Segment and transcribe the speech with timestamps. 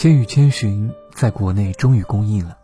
[0.00, 2.56] 千与千寻》在国内终于公映了，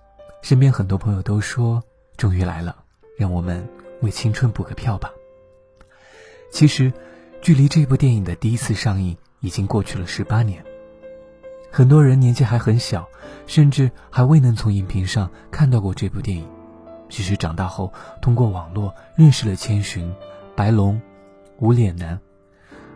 [0.42, 1.82] 身边很多朋友都说
[2.16, 2.84] 终于来了，
[3.18, 3.68] 让我们
[4.02, 5.13] 为青春补个票吧。
[6.54, 6.92] 其实，
[7.42, 10.64] 距离这部电影的第一次上映已经过去了十八年，
[11.68, 13.08] 很多人年纪还很小，
[13.48, 16.48] 甚至还未能从荧屏上看到过这部电影，
[17.08, 20.14] 只是长大后通过网络认识了千寻、
[20.54, 21.02] 白龙、
[21.58, 22.20] 无脸男。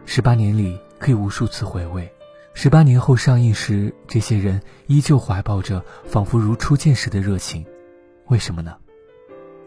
[0.06, 2.08] 十八年里，可以无数次回味。
[2.54, 7.66] 十八年后上映时，这些人依旧怀抱着仿佛如初见时的热情，
[8.28, 8.76] 为什么呢？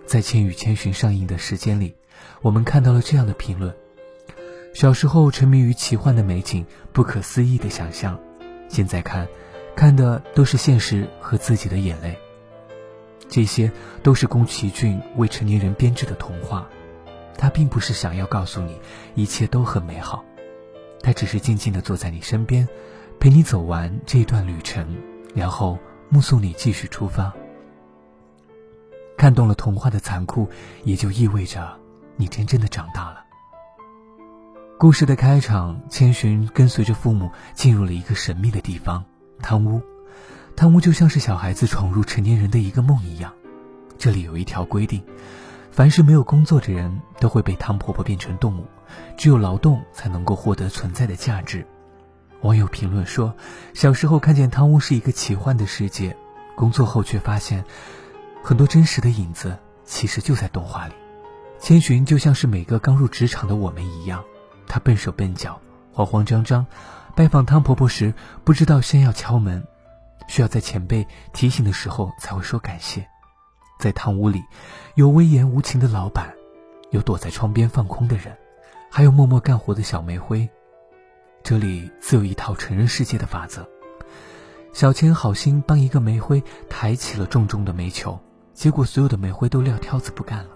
[0.06, 1.94] 在《千与千寻》上映的时间里，
[2.42, 3.74] 我们看到了这样的评论：
[4.74, 8.20] 小时候沉迷于奇幻的美景、不可思议的想象，
[8.70, 9.28] 现在看，
[9.76, 12.18] 看的都是现实和自己的眼泪。
[13.28, 16.68] 这些都是宫崎骏为成年人编织的童话，
[17.38, 18.80] 他并不是想要告诉你
[19.14, 20.24] 一切都很美好。
[21.02, 22.68] 他只是静静地坐在你身边，
[23.20, 24.86] 陪你走完这段旅程，
[25.36, 25.78] 然后
[26.10, 27.34] 目送你继续出发。
[29.18, 30.48] 看懂了童话的残酷，
[30.84, 31.78] 也就意味着
[32.16, 33.26] 你真正的长大了。
[34.82, 39.06] 故事的开场，千寻跟随着父母进入了一个神秘的地方——
[39.40, 39.80] 汤屋。
[40.56, 43.32] 汤屋就像是小孩子闯入成年人的一个梦一样。
[44.00, 45.00] 这里有一条规定。
[45.70, 48.66] 凡是没有工作的人，都会被汤婆婆变成动物，
[49.16, 51.64] 只有劳动才能够获得存在的价值。
[52.42, 53.36] 网友评论说
[53.76, 56.18] ：“小时候看见汤屋是一个奇幻的世界，
[56.56, 57.64] 工作后却发现，
[58.42, 60.94] 很多真实的影子其实就在动画里。”
[61.62, 64.24] 千寻就像是每个刚入职场的我们一样，
[64.72, 65.60] 她笨手笨脚，
[65.92, 66.66] 慌慌张张，
[67.14, 68.14] 拜访汤婆婆时
[68.46, 69.68] 不知道先要敲门，
[70.30, 73.06] 需要在前辈提醒的时候才会说感谢。
[73.78, 74.42] 在汤屋里，
[74.96, 76.34] 有威严无情的老板，
[76.90, 78.38] 有躲在窗边放空的人，
[78.90, 80.50] 还有默默干活的小煤灰。
[81.44, 83.68] 这里自有一套成人世界的法则。
[84.72, 88.18] 小千好心帮一个煤灰抬起了重重的煤球，
[88.54, 90.52] 结果所有的煤灰都撂挑子不干了。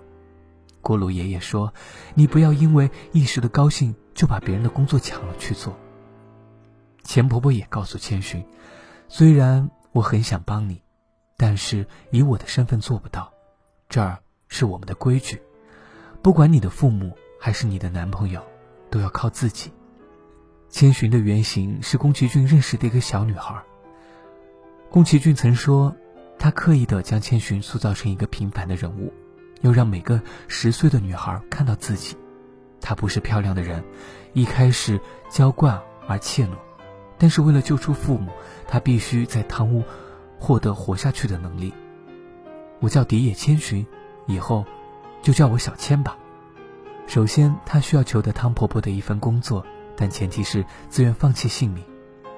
[0.86, 1.74] 锅炉爷爷说
[2.14, 5.76] ：“你不要因为一时的高兴就把别人的工作抢了去做。”
[7.04, 8.46] 钱婆婆也告诉千寻
[9.10, 10.80] ：“虽然我很想帮你。”
[11.38, 13.34] 但是以我的身份做不到，
[13.90, 15.42] 这儿是我们的规矩，
[16.22, 18.42] 不管你的父母还是你的男朋友，
[18.92, 19.74] 都要靠自己。
[20.70, 23.60] 千寻的原型是宫崎骏认识的一个小女孩。
[24.90, 25.94] 宫崎骏曾说，
[26.38, 29.12] 他刻意的将千寻塑造成一个平凡的人物，
[29.62, 32.16] 要让每个十岁的女孩看到自己。
[32.82, 33.84] 她不是漂亮的人，
[34.34, 35.00] 一开始
[35.30, 36.58] 娇惯而怯懦，
[37.18, 38.32] 但是为了救出父母，
[38.68, 39.84] 她必须在汤屋。
[40.38, 41.74] 获得活下去的能力。
[42.82, 43.88] 我叫荻野千寻，
[44.28, 44.66] 以后
[45.22, 46.18] 就叫我小千吧。
[47.08, 51.84] 首先，他需要求得汤婆婆的一份工作，但前提是自愿放弃性命。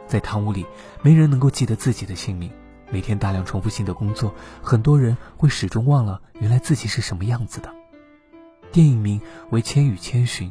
[0.05, 0.65] 在汤屋里，
[1.01, 2.51] 没人能够记得自己的姓名。
[2.89, 7.73] 每天大量重复性的工作，很多人会始终忘了原来自己是什么样子的。
[8.71, 10.49] 电影名为《千与千寻》，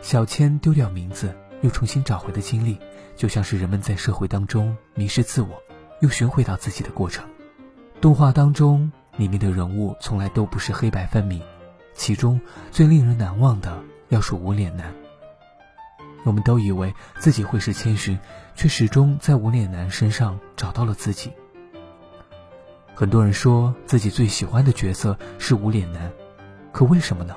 [0.00, 2.78] 小千丢掉名字又重新找回的经历，
[3.16, 5.62] 就像是人们在社会当中迷失自我。
[6.00, 7.24] 又寻回到自己的过程。
[8.02, 11.40] 动画当中，里面的人物从来都不是黑白分明，
[11.94, 12.38] 其中
[12.70, 14.92] 最令人难忘的要数无脸男。
[16.22, 18.18] 我们都以为自己会是千寻，
[18.54, 21.32] 却始终在无脸男身上找到了自己。
[22.98, 26.10] 很多人说自己最喜欢的角色是无脸男，
[26.72, 27.36] 可为什么呢？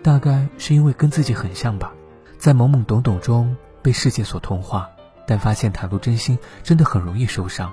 [0.00, 1.92] 大概是因为跟自己很像吧，
[2.38, 4.88] 在懵懵懂懂中被世界所同化，
[5.26, 7.72] 但发现袒露真心真的很容易受伤。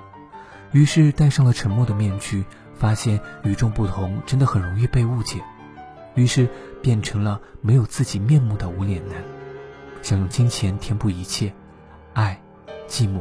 [0.72, 5.40] 于是戴上了沉默的面具，发现与众不同真的很容易被误解，
[6.16, 6.48] 于是
[6.82, 9.16] 变成了没有自己面目的无脸男，
[10.02, 11.54] 想用金钱填补一切，
[12.12, 12.42] 爱、
[12.88, 13.20] 寂寞、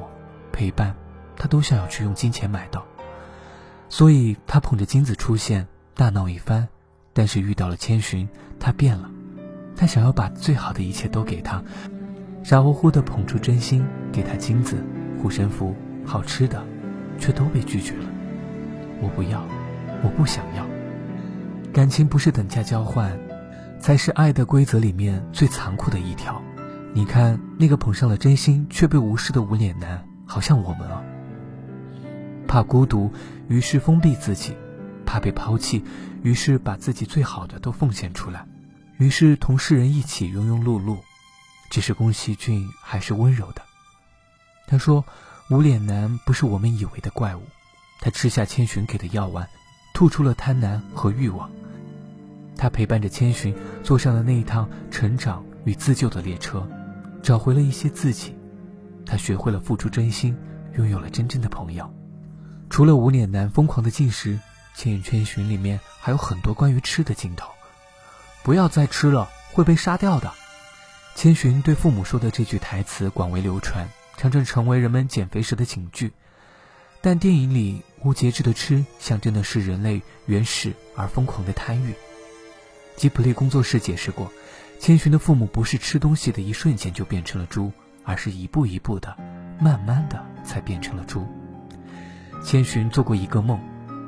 [0.51, 0.95] 陪伴，
[1.35, 2.83] 他都想要去用金钱买到。
[3.89, 6.67] 所以他捧着金子出现，大闹一番，
[7.11, 9.09] 但是遇到了千寻，他变了，
[9.75, 11.61] 他想要把最好的一切都给他，
[12.43, 14.77] 傻乎乎的捧出真心给他金子、
[15.21, 15.75] 护身符、
[16.05, 16.63] 好吃的。
[17.19, 18.05] 却都被拒绝了。
[19.01, 19.43] 我不要，
[20.01, 20.65] 我不想要。
[21.73, 23.11] 感情不是等价交换，
[23.77, 26.41] 才是爱的规则里面最残酷的一条。
[26.93, 31.03] 你看那个捧上了真心却被无视的无脸男，好像我们啊。
[32.49, 33.13] 怕孤独，
[33.47, 34.55] 于是封闭自己；
[35.05, 35.83] 怕被抛弃，
[36.23, 38.39] 于是把自己最好的都奉献出来；
[38.97, 40.97] 于是同世人一起庸庸碌碌。
[41.69, 43.61] 只是宫崎骏还是温柔的。
[44.65, 45.05] 他说
[45.51, 47.43] ：“无脸男不是我们以为的怪物，
[48.01, 49.47] 他吃下千寻给的药丸，
[49.93, 51.51] 吐出了贪婪和欲望。
[52.57, 56.67] 他陪伴着千寻，坐上了那一趟成长与自救的列车，
[57.21, 58.35] 找回了一些自己。
[59.05, 60.35] 他学会了付出真心，
[60.75, 61.87] 拥有了真正的朋友。
[62.69, 64.35] 除了无脸男疯狂的进食，
[64.75, 67.51] 《千与千寻》里面还有很多关于吃的镜头。
[68.43, 70.31] 不要再吃了，会被杀掉的。”
[71.15, 76.13] 千寻对父母说的这句台词广为流传，常常成为人们减肥时的警句。
[77.01, 81.93] 但电影里无节制的吃，象征的是人类原始而疯狂的贪欲。
[82.95, 84.31] 吉普力工作室解释过，
[84.79, 87.71] 千寻的父母不是吃东西的一瞬间就变成了猪，
[88.03, 89.17] 而是一步一步的、
[89.59, 91.25] 慢慢的才变成了猪。
[92.43, 93.59] 千寻做过一个梦，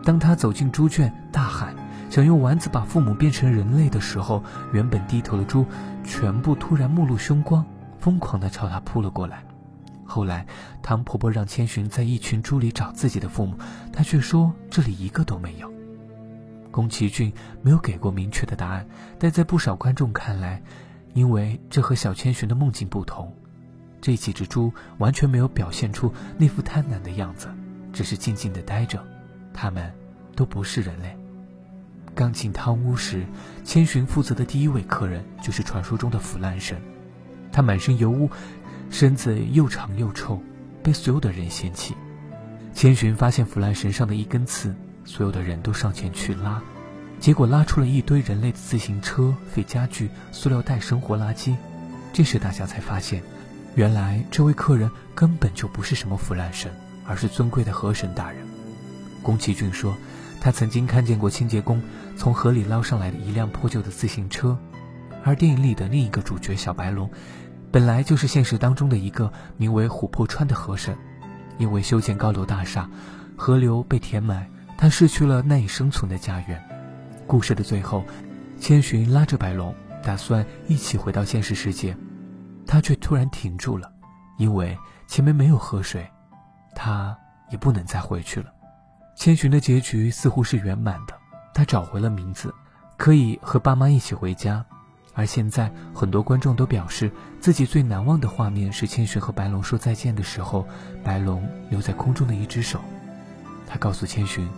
[0.04, 1.76] 当他走进猪圈，大喊。
[2.10, 4.44] 想用丸子把父母变成人类的时候，
[4.74, 5.66] 原本低头的猪
[6.04, 7.66] 全部突然目露凶光，
[8.00, 9.44] 疯狂地朝他扑了过来。
[10.04, 10.46] 后来，
[10.82, 13.56] 唐婆婆让千寻在一群猪里找自己的父母，
[13.94, 15.72] 他却说这里一个都没有。
[16.70, 17.32] 宫崎骏
[17.62, 18.86] 没有给过明确的答案，
[19.18, 20.62] 但在不少观众看来，
[21.14, 23.34] 因为这和小千寻的梦境不同，
[24.02, 27.48] 这几只猪完全没有表现出那副贪婪的样子，
[27.94, 29.04] 只是静静地待着，
[29.54, 29.92] 他们
[30.36, 31.18] 都不是人类。
[32.14, 33.26] 刚进汤屋时，
[33.64, 36.78] 千寻负责的第一位客人就是传说中的腐烂神。
[37.52, 38.30] 他满身油污，
[38.90, 40.42] 身子又长又臭，
[40.84, 41.96] 被所有的人嫌弃。
[42.74, 44.74] 千寻发现腐烂神上的一根刺，
[45.04, 46.62] 所有的人都上前去拉，
[47.20, 51.56] 结果拉出了一堆人类的自行车、废家具、塑料袋、生活垃圾。
[52.14, 53.22] 这时大家才发现，
[53.76, 56.72] 原来这位客人根本就不是什么腐烂神，
[57.12, 58.40] 而是尊贵的河神大人。
[59.22, 59.94] 宫崎骏说。
[60.44, 61.80] 他曾经看见过清洁工
[62.18, 64.58] 从河里捞上来的一辆破旧的自行车，
[65.24, 67.08] 而电影里的另一个主角小白龙，
[67.72, 70.98] 本来就是现实当中的一个名为琥珀川的河神，
[71.60, 72.90] 因为修建高楼大厦，
[73.38, 74.50] 河流被填埋，
[74.80, 76.60] 他失去了难以生存的家园。
[77.28, 78.04] 故事的最后，
[78.60, 81.96] 千寻拉着白龙，打算一起回到现实世界，
[82.66, 83.94] 他却突然停住了，
[84.40, 84.76] 因为
[85.06, 86.10] 前面没有河水，
[86.76, 87.18] 他
[87.50, 88.52] 也不能再回去了。
[89.16, 91.14] 千寻的结局似乎是圆满的，
[91.54, 92.54] 他找回了名字，
[92.98, 94.66] 可以和爸妈一起回家。
[95.14, 100.66] 而现在，很多观众都表示自己最难忘的画面是千寻和白龙说再见的时候，
[101.04, 102.80] 白龙留在空中的一只手。
[103.68, 104.50] 他告诉千寻，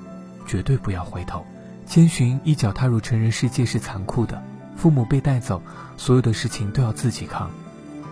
[0.46, 1.44] 绝对不要回头。
[1.88, 4.42] 千寻一脚踏入成人世界是残酷的，
[4.76, 5.62] 父母被带走，
[5.98, 7.50] 所有的事情都要自己扛。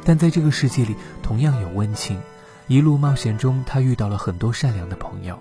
[0.03, 2.19] 但在这个世界里，同样有温情。
[2.71, 5.37] 一路冒险中，他遇到了很多善良的朋友。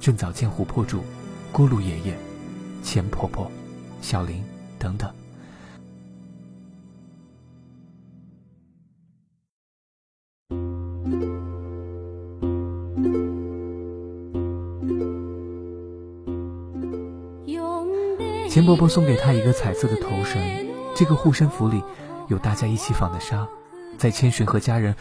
[0.00, 1.04] 正早见琥珀主、
[1.52, 2.18] 锅炉爷爷、
[2.82, 3.48] 钱婆婆、
[4.00, 4.42] 小林
[4.76, 5.08] 等等。
[18.50, 20.42] 钱婆婆送给他一个彩色的头绳，
[20.96, 21.80] 这个护身符里
[22.26, 23.46] 有大家一起纺的纱。
[23.96, 24.94] 在千寻和家人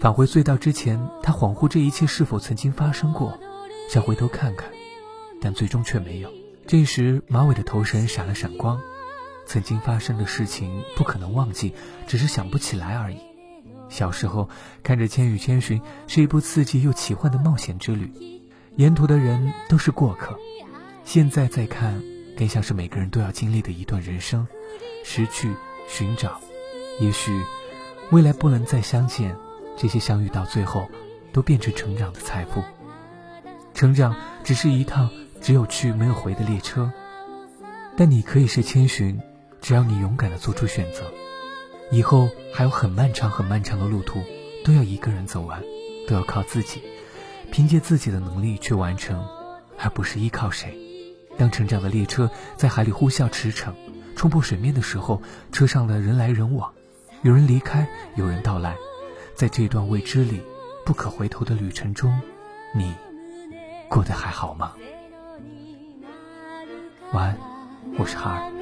[0.00, 3.38] 返回隧道之前，他恍惚这一切是否曾经发生过。
[3.86, 4.70] 想回头看看，
[5.42, 6.32] 但最终却没有。
[6.66, 8.80] 这时，马尾的头绳闪了闪光。
[9.44, 11.74] 曾经发生的事情不可能忘记，
[12.06, 13.18] 只是想不起来而已。
[13.90, 14.48] 小时候
[14.82, 18.10] 看着《千与千寻》是一部刺激又奇幻的冒险之旅，
[18.76, 20.34] 沿途的人都是过客。
[21.04, 22.02] 现在再看，
[22.38, 24.48] 更像是每个人都要经历的一段人生：
[25.04, 25.54] 失去、
[25.90, 26.40] 寻找，
[27.00, 27.38] 也许
[28.10, 29.36] 未来不能再相见。
[29.80, 30.90] 这些相遇到最后，
[31.32, 32.62] 都变成成长的财富。
[33.72, 35.08] 成长只是一趟
[35.40, 36.92] 只有去没有回的列车，
[37.96, 39.18] 但你可以是千寻，
[39.62, 41.10] 只要你勇敢的做出选择。
[41.90, 44.22] 以后还有很漫长很漫长的路途，
[44.66, 45.62] 都要一个人走完，
[46.06, 46.82] 都要靠自己，
[47.50, 49.26] 凭借自己的能力去完成，
[49.78, 50.76] 而不是依靠谁。
[51.38, 53.72] 当成长的列车在海里呼啸驰骋，
[54.14, 56.70] 冲破水面的时候，车上的人来人往，
[57.22, 58.76] 有人离开，有人到来，
[59.40, 60.42] 在这段未知里、
[60.84, 62.12] 不可回头的旅程中，
[62.76, 62.94] 你
[63.88, 64.74] 过得还好吗？
[67.14, 67.38] 晚安，
[67.96, 68.52] 我是哈尔。